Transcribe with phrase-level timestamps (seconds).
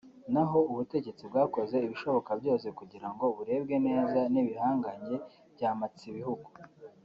[0.33, 5.15] naho ubutegetsi bwakoze ibishoboka byose kugira ngo burebwe neza n’ibihangange
[5.55, 6.49] bya mpatsibihugu